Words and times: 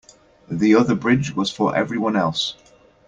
The 0.49 0.73
other 0.73 0.95
bridge 0.95 1.35
was 1.35 1.51
for 1.51 1.75
everyone 1.75 2.15
else. 2.15 2.55